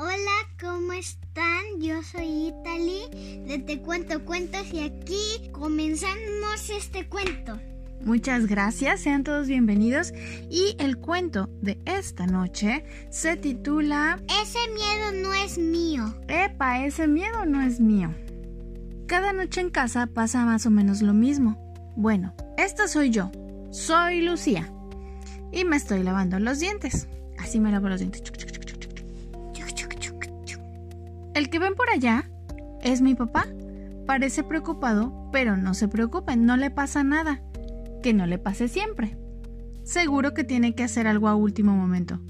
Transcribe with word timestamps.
Hola, 0.00 0.46
¿cómo 0.60 0.92
están? 0.92 1.80
Yo 1.80 2.00
soy 2.04 2.50
Italy 2.50 3.42
de 3.48 3.58
Te 3.58 3.80
Cuento 3.80 4.24
Cuentos 4.24 4.72
y 4.72 4.78
aquí 4.78 5.50
comenzamos 5.50 6.70
este 6.70 7.08
cuento. 7.08 7.58
Muchas 8.04 8.46
gracias, 8.46 9.00
sean 9.00 9.24
todos 9.24 9.48
bienvenidos 9.48 10.12
y 10.48 10.76
el 10.78 10.98
cuento 10.98 11.50
de 11.62 11.80
esta 11.84 12.28
noche 12.28 12.84
se 13.10 13.36
titula 13.36 14.22
Ese 14.40 14.60
miedo 14.72 15.20
no 15.20 15.34
es 15.34 15.58
mío. 15.58 16.14
Epa, 16.28 16.84
ese 16.84 17.08
miedo 17.08 17.44
no 17.44 17.60
es 17.60 17.80
mío. 17.80 18.14
Cada 19.08 19.32
noche 19.32 19.62
en 19.62 19.70
casa 19.70 20.06
pasa 20.06 20.44
más 20.44 20.64
o 20.64 20.70
menos 20.70 21.02
lo 21.02 21.12
mismo. 21.12 21.74
Bueno, 21.96 22.36
esta 22.56 22.86
soy 22.86 23.10
yo, 23.10 23.32
soy 23.72 24.20
Lucía 24.20 24.72
y 25.50 25.64
me 25.64 25.76
estoy 25.76 26.04
lavando 26.04 26.38
los 26.38 26.60
dientes. 26.60 27.08
Así 27.36 27.58
me 27.58 27.72
lavo 27.72 27.88
los 27.88 27.98
dientes. 27.98 28.22
El 31.38 31.50
que 31.50 31.60
ven 31.60 31.76
por 31.76 31.88
allá 31.88 32.28
es 32.82 33.00
mi 33.00 33.14
papá. 33.14 33.46
Parece 34.08 34.42
preocupado, 34.42 35.30
pero 35.30 35.56
no 35.56 35.72
se 35.72 35.86
preocupen, 35.86 36.44
no 36.44 36.56
le 36.56 36.72
pasa 36.72 37.04
nada. 37.04 37.44
Que 38.02 38.12
no 38.12 38.26
le 38.26 38.40
pase 38.40 38.66
siempre. 38.66 39.16
Seguro 39.84 40.34
que 40.34 40.42
tiene 40.42 40.74
que 40.74 40.82
hacer 40.82 41.06
algo 41.06 41.28
a 41.28 41.36
último 41.36 41.76
momento. 41.76 42.20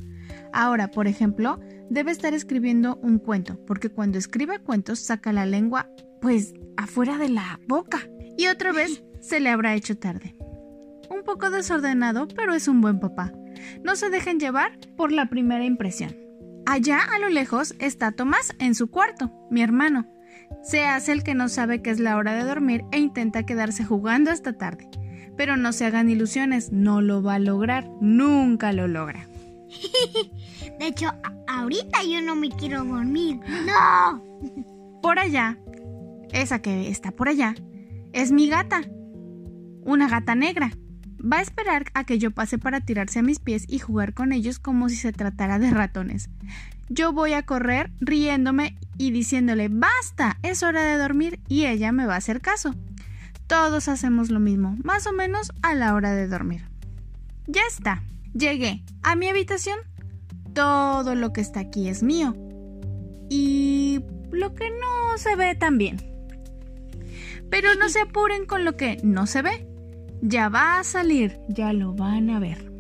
Ahora, 0.53 0.91
por 0.91 1.09
ejemplo, 1.09 1.59
debe 1.89 2.11
estar 2.11 2.35
escribiendo 2.35 2.97
un 3.03 3.19
cuento, 3.19 3.59
porque 3.65 3.89
cuando 3.89 4.19
escribe 4.19 4.59
cuentos 4.59 4.99
saca 4.99 5.33
la 5.33 5.47
lengua, 5.47 5.89
pues, 6.21 6.53
afuera 6.77 7.17
de 7.17 7.31
la 7.31 7.61
boca. 7.67 8.01
Y 8.37 8.49
otra 8.49 8.73
vez 8.73 9.03
se 9.23 9.41
le 9.41 9.49
habrá 9.49 9.75
hecho 9.75 9.97
tarde. 9.97 10.37
Un 11.09 11.23
poco 11.25 11.49
desordenado, 11.49 12.29
pero 12.29 12.53
es 12.53 12.69
un 12.69 12.83
buen 12.83 13.01
papá. 13.01 13.33
No 13.83 13.97
se 13.97 14.11
dejen 14.11 14.39
llevar 14.39 14.79
por 14.99 15.13
la 15.13 15.31
primera 15.31 15.65
impresión. 15.65 16.28
Allá 16.71 16.99
a 17.01 17.19
lo 17.19 17.31
lejos 17.31 17.75
está 17.79 18.13
Tomás 18.13 18.55
en 18.59 18.75
su 18.75 18.91
cuarto, 18.91 19.33
mi 19.51 19.63
hermano. 19.63 20.07
Se 20.63 20.85
hace 20.85 21.13
el 21.13 21.23
que 21.23 21.33
no 21.33 21.49
sabe 21.49 21.81
que 21.81 21.89
es 21.89 21.99
la 21.99 22.19
hora 22.19 22.35
de 22.35 22.45
dormir 22.45 22.85
e 22.93 22.99
intenta 22.99 23.47
quedarse 23.47 23.87
jugando 23.87 24.31
hasta 24.31 24.53
tarde. 24.53 24.87
Pero 25.35 25.57
no 25.57 25.73
se 25.73 25.87
hagan 25.87 26.11
ilusiones, 26.11 26.71
no 26.71 27.01
lo 27.01 27.23
va 27.23 27.37
a 27.37 27.39
lograr, 27.39 27.89
nunca 28.03 28.75
lo 28.75 28.87
logra. 28.87 29.27
De 30.79 30.87
hecho, 30.87 31.11
ahorita 31.47 32.01
yo 32.05 32.21
no 32.21 32.37
me 32.37 32.51
quiero 32.51 32.85
dormir. 32.85 33.41
¡No! 33.65 34.23
Por 35.01 35.19
allá, 35.19 35.59
esa 36.33 36.61
que 36.61 36.91
está 36.91 37.13
por 37.13 37.31
allá, 37.31 37.55
es 38.13 38.31
mi 38.31 38.47
gata. 38.47 38.83
Una 39.87 40.07
gata 40.07 40.35
negra. 40.35 40.73
Va 41.21 41.39
a 41.39 41.43
esperar 41.43 41.87
a 41.95 42.05
que 42.05 42.19
yo 42.19 42.31
pase 42.31 42.59
para 42.59 42.81
tirarse 42.81 43.19
a 43.19 43.23
mis 43.23 43.39
pies 43.39 43.65
y 43.69 43.79
jugar 43.79 44.15
con 44.15 44.33
ellos 44.33 44.59
como 44.59 44.89
si 44.89 44.97
se 44.97 45.13
tratara 45.13 45.59
de 45.59 45.71
ratones. 45.71 46.31
Yo 46.89 47.13
voy 47.13 47.33
a 47.33 47.43
correr 47.43 47.91
riéndome 48.01 48.77
y 48.97 49.11
diciéndole 49.11 49.69
basta, 49.69 50.39
es 50.43 50.63
hora 50.63 50.85
de 50.85 50.97
dormir 50.97 51.41
y 51.49 51.67
ella 51.67 51.93
me 51.93 52.07
va 52.07 52.15
a 52.15 52.19
hacer 52.19 52.41
caso. 52.41 52.75
Todos 53.47 53.89
hacemos 53.89 54.31
lo 54.31 54.41
mismo, 54.41 54.77
más 54.85 55.07
o 55.07 55.13
menos 55.13 55.53
a 55.63 55.75
la 55.75 55.95
hora 55.95 56.13
de 56.13 56.29
dormir. 56.29 56.63
Ya 57.47 57.63
está, 57.69 58.03
llegué 58.35 58.83
a 59.03 59.17
mi 59.17 59.29
habitación. 59.29 59.79
Todo 60.55 61.15
lo 61.15 61.33
que 61.33 61.41
está 61.41 61.61
aquí 61.61 61.89
es 61.89 62.03
mío. 62.03 62.35
Y 63.31 64.01
lo 64.33 64.55
que 64.55 64.69
no 64.71 65.17
se 65.17 65.37
ve 65.37 65.55
también. 65.55 65.97
Pero 67.51 67.75
no 67.77 67.89
se 67.89 68.01
apuren 68.01 68.45
con 68.45 68.65
lo 68.65 68.77
que 68.77 68.99
no 69.03 69.27
se 69.27 69.43
ve. 69.43 69.67
Ya 70.21 70.49
va 70.49 70.81
a 70.81 70.85
salir, 70.85 71.39
ya 71.49 71.73
lo 71.73 71.95
van 71.95 72.31
a 72.31 72.41
ver. 72.41 72.73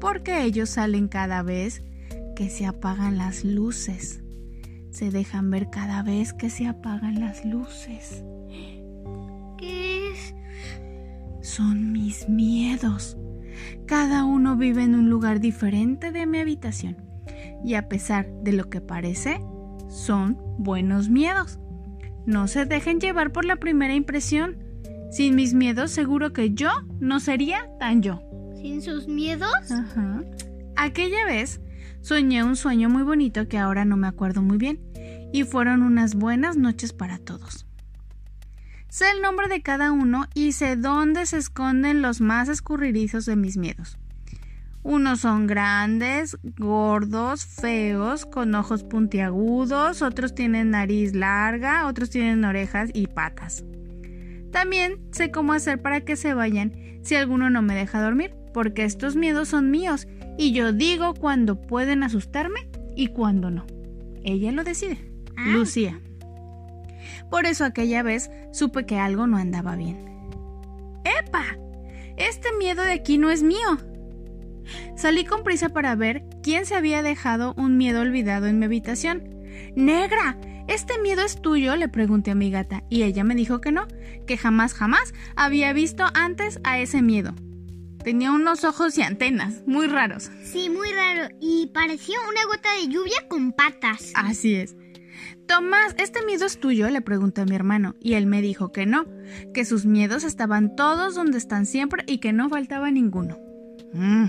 Porque 0.00 0.44
ellos 0.44 0.70
salen 0.70 1.08
cada 1.08 1.42
vez 1.42 1.82
que 2.36 2.50
se 2.50 2.66
apagan 2.66 3.18
las 3.18 3.44
luces. 3.44 4.22
Se 4.90 5.10
dejan 5.10 5.50
ver 5.50 5.70
cada 5.70 6.02
vez 6.02 6.32
que 6.32 6.50
se 6.50 6.66
apagan 6.66 7.20
las 7.20 7.44
luces. 7.44 8.24
¿Qué 9.56 10.10
es? 10.10 10.34
Son 11.40 11.92
mis 11.92 12.28
miedos. 12.28 13.16
Cada 13.86 14.24
uno 14.24 14.56
vive 14.56 14.82
en 14.82 14.94
un 14.94 15.10
lugar 15.10 15.40
diferente 15.40 16.12
de 16.12 16.26
mi 16.26 16.38
habitación. 16.38 16.96
Y 17.64 17.74
a 17.74 17.88
pesar 17.88 18.26
de 18.42 18.52
lo 18.52 18.68
que 18.68 18.80
parece, 18.80 19.40
son 19.88 20.38
buenos 20.58 21.08
miedos. 21.08 21.58
No 22.26 22.46
se 22.46 22.66
dejen 22.66 23.00
llevar 23.00 23.32
por 23.32 23.44
la 23.44 23.56
primera 23.56 23.94
impresión. 23.94 24.58
Sin 25.10 25.34
mis 25.34 25.54
miedos 25.54 25.90
seguro 25.90 26.32
que 26.32 26.54
yo 26.54 26.70
no 27.00 27.18
sería 27.18 27.68
tan 27.78 28.00
yo. 28.00 28.22
¿Sin 28.60 28.80
sus 28.80 29.08
miedos? 29.08 29.70
Ajá. 29.70 30.22
Aquella 30.76 31.26
vez 31.26 31.60
soñé 32.00 32.44
un 32.44 32.56
sueño 32.56 32.88
muy 32.88 33.02
bonito 33.02 33.48
que 33.48 33.58
ahora 33.58 33.84
no 33.84 33.96
me 33.96 34.06
acuerdo 34.06 34.40
muy 34.40 34.56
bien, 34.56 34.80
y 35.32 35.44
fueron 35.44 35.82
unas 35.82 36.14
buenas 36.14 36.56
noches 36.56 36.92
para 36.92 37.18
todos. 37.18 37.66
Sé 38.88 39.10
el 39.10 39.22
nombre 39.22 39.48
de 39.48 39.62
cada 39.62 39.92
uno 39.92 40.26
y 40.34 40.52
sé 40.52 40.76
dónde 40.76 41.26
se 41.26 41.38
esconden 41.38 42.02
los 42.02 42.20
más 42.20 42.48
escurridizos 42.48 43.24
de 43.26 43.36
mis 43.36 43.56
miedos. 43.56 43.98
Unos 44.82 45.20
son 45.20 45.46
grandes, 45.46 46.38
gordos, 46.56 47.44
feos, 47.44 48.26
con 48.26 48.54
ojos 48.54 48.82
puntiagudos, 48.82 50.02
otros 50.02 50.34
tienen 50.34 50.70
nariz 50.70 51.14
larga, 51.14 51.86
otros 51.86 52.10
tienen 52.10 52.44
orejas 52.44 52.90
y 52.94 53.06
patas. 53.06 53.64
También 54.50 54.98
sé 55.12 55.30
cómo 55.30 55.52
hacer 55.52 55.80
para 55.80 56.00
que 56.02 56.16
se 56.16 56.34
vayan 56.34 57.00
si 57.02 57.14
alguno 57.14 57.50
no 57.50 57.62
me 57.62 57.74
deja 57.74 58.02
dormir, 58.02 58.34
porque 58.52 58.84
estos 58.84 59.16
miedos 59.16 59.48
son 59.48 59.70
míos 59.70 60.06
y 60.38 60.52
yo 60.52 60.72
digo 60.72 61.14
cuando 61.14 61.60
pueden 61.60 62.02
asustarme 62.02 62.68
y 62.96 63.08
cuando 63.08 63.50
no. 63.50 63.66
Ella 64.22 64.52
lo 64.52 64.64
decide. 64.64 64.98
Ah. 65.36 65.46
Lucía. 65.48 66.00
Por 67.30 67.46
eso 67.46 67.64
aquella 67.64 68.02
vez 68.02 68.30
supe 68.52 68.86
que 68.86 68.98
algo 68.98 69.26
no 69.26 69.36
andaba 69.36 69.76
bien. 69.76 69.98
¡Epa! 71.04 71.44
Este 72.16 72.48
miedo 72.58 72.82
de 72.82 72.92
aquí 72.92 73.18
no 73.18 73.30
es 73.30 73.42
mío. 73.42 73.78
Salí 74.96 75.24
con 75.24 75.42
prisa 75.42 75.70
para 75.70 75.94
ver 75.94 76.24
quién 76.42 76.66
se 76.66 76.74
había 76.74 77.02
dejado 77.02 77.54
un 77.56 77.76
miedo 77.76 78.00
olvidado 78.00 78.46
en 78.46 78.58
mi 78.58 78.66
habitación. 78.66 79.22
Negra, 79.74 80.36
¿este 80.70 80.98
miedo 81.00 81.22
es 81.22 81.42
tuyo? 81.42 81.76
le 81.76 81.88
pregunté 81.88 82.30
a 82.30 82.34
mi 82.34 82.50
gata, 82.50 82.84
y 82.88 83.02
ella 83.02 83.24
me 83.24 83.34
dijo 83.34 83.60
que 83.60 83.72
no, 83.72 83.86
que 84.26 84.36
jamás, 84.36 84.72
jamás 84.72 85.12
había 85.36 85.72
visto 85.72 86.04
antes 86.14 86.60
a 86.64 86.78
ese 86.78 87.02
miedo. 87.02 87.34
Tenía 88.02 88.32
unos 88.32 88.64
ojos 88.64 88.96
y 88.96 89.02
antenas, 89.02 89.62
muy 89.66 89.86
raros. 89.86 90.30
Sí, 90.42 90.70
muy 90.70 90.90
raro. 90.92 91.34
Y 91.38 91.66
parecía 91.74 92.16
una 92.28 92.44
gota 92.46 92.72
de 92.76 92.88
lluvia 92.88 93.28
con 93.28 93.52
patas. 93.52 94.12
Así 94.14 94.54
es. 94.54 94.74
Tomás, 95.46 95.94
¿este 95.98 96.24
miedo 96.24 96.46
es 96.46 96.60
tuyo? 96.60 96.88
le 96.88 97.02
pregunté 97.02 97.42
a 97.42 97.44
mi 97.44 97.54
hermano, 97.56 97.96
y 98.00 98.14
él 98.14 98.26
me 98.26 98.40
dijo 98.40 98.72
que 98.72 98.86
no, 98.86 99.04
que 99.52 99.64
sus 99.64 99.84
miedos 99.84 100.24
estaban 100.24 100.76
todos 100.76 101.14
donde 101.14 101.36
están 101.36 101.66
siempre 101.66 102.04
y 102.06 102.18
que 102.18 102.32
no 102.32 102.48
faltaba 102.48 102.90
ninguno. 102.90 103.36
Mm. 103.92 104.26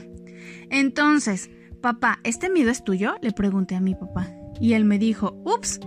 Entonces, 0.69 1.50
papá, 1.80 2.19
¿este 2.24 2.50
miedo 2.50 2.72
es 2.72 2.84
tuyo? 2.84 3.16
le 3.22 3.31
pregunté 3.31 3.75
a 3.75 3.81
mi 3.81 3.94
papá, 3.96 4.34
y 4.59 4.74
él 4.74 4.84
me 4.84 4.97
dijo, 4.97 5.40
ups, 5.46 5.80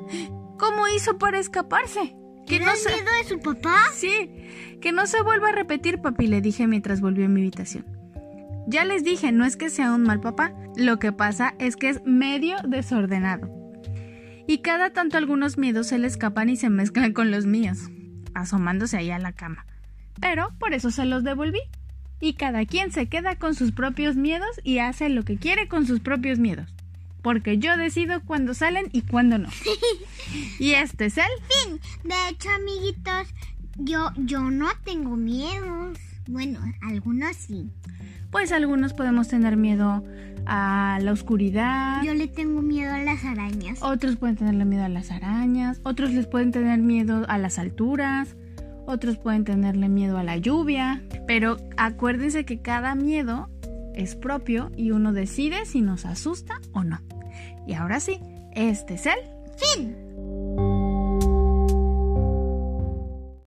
¿cómo 0.58 0.88
hizo 0.88 1.18
para 1.18 1.38
escaparse? 1.38 2.16
¿Que 2.46 2.60
no 2.60 2.74
se... 2.76 2.90
miedo 2.92 3.10
de 3.22 3.28
su 3.28 3.40
papá? 3.40 3.76
Sí, 3.94 4.78
que 4.80 4.92
no 4.92 5.06
se 5.06 5.22
vuelva 5.22 5.48
a 5.48 5.52
repetir, 5.52 6.00
papi, 6.00 6.26
le 6.26 6.40
dije 6.40 6.66
mientras 6.66 7.00
volvió 7.00 7.26
a 7.26 7.28
mi 7.28 7.40
habitación. 7.40 7.86
Ya 8.66 8.84
les 8.84 9.04
dije, 9.04 9.32
no 9.32 9.44
es 9.44 9.56
que 9.56 9.70
sea 9.70 9.92
un 9.92 10.02
mal 10.02 10.20
papá, 10.20 10.54
lo 10.76 10.98
que 10.98 11.12
pasa 11.12 11.54
es 11.58 11.76
que 11.76 11.88
es 11.90 12.02
medio 12.04 12.56
desordenado. 12.66 13.50
Y 14.46 14.58
cada 14.58 14.90
tanto 14.90 15.16
algunos 15.16 15.58
miedos 15.58 15.86
se 15.86 15.98
le 15.98 16.06
escapan 16.06 16.48
y 16.50 16.56
se 16.56 16.70
mezclan 16.70 17.12
con 17.12 17.30
los 17.30 17.46
míos, 17.46 17.90
asomándose 18.34 18.96
ahí 18.96 19.10
a 19.10 19.18
la 19.18 19.32
cama. 19.32 19.66
Pero 20.20 20.50
por 20.58 20.74
eso 20.74 20.90
se 20.90 21.04
los 21.04 21.24
devolví. 21.24 21.60
Y 22.20 22.34
cada 22.34 22.64
quien 22.64 22.90
se 22.90 23.06
queda 23.06 23.36
con 23.36 23.54
sus 23.54 23.72
propios 23.72 24.16
miedos 24.16 24.48
y 24.62 24.78
hace 24.78 25.08
lo 25.08 25.24
que 25.24 25.36
quiere 25.36 25.68
con 25.68 25.86
sus 25.86 26.00
propios 26.00 26.38
miedos. 26.38 26.73
Porque 27.24 27.56
yo 27.56 27.78
decido 27.78 28.20
cuándo 28.20 28.52
salen 28.52 28.90
y 28.92 29.00
cuándo 29.00 29.38
no. 29.38 29.48
y 30.60 30.72
este 30.72 31.06
es 31.06 31.16
el 31.16 31.24
Fin. 31.48 31.80
De 32.04 32.14
hecho, 32.28 32.50
amiguitos, 32.50 33.34
yo, 33.78 34.10
yo 34.18 34.50
no 34.50 34.68
tengo 34.84 35.16
miedos. 35.16 35.98
Bueno, 36.28 36.60
algunos 36.82 37.34
sí. 37.34 37.70
Pues 38.30 38.52
algunos 38.52 38.92
podemos 38.92 39.28
tener 39.28 39.56
miedo 39.56 40.04
a 40.44 40.98
la 41.00 41.12
oscuridad. 41.12 42.02
Yo 42.02 42.12
le 42.12 42.28
tengo 42.28 42.60
miedo 42.60 42.92
a 42.92 42.98
las 42.98 43.24
arañas. 43.24 43.82
Otros 43.82 44.16
pueden 44.16 44.36
tenerle 44.36 44.66
miedo 44.66 44.84
a 44.84 44.90
las 44.90 45.10
arañas. 45.10 45.80
Otros 45.82 46.12
les 46.12 46.26
pueden 46.26 46.52
tener 46.52 46.80
miedo 46.80 47.24
a 47.26 47.38
las 47.38 47.58
alturas. 47.58 48.36
Otros 48.86 49.16
pueden 49.16 49.44
tenerle 49.44 49.88
miedo 49.88 50.18
a 50.18 50.24
la 50.24 50.36
lluvia. 50.36 51.02
Pero 51.26 51.56
acuérdense 51.78 52.44
que 52.44 52.60
cada 52.60 52.94
miedo 52.94 53.48
es 53.94 54.14
propio 54.14 54.70
y 54.76 54.90
uno 54.90 55.14
decide 55.14 55.64
si 55.64 55.80
nos 55.80 56.04
asusta 56.04 56.60
o 56.72 56.84
no. 56.84 57.00
Y 57.66 57.74
ahora 57.74 58.00
sí, 58.00 58.20
este 58.52 58.94
es 58.94 59.06
el 59.06 59.18
Fin. 59.56 60.33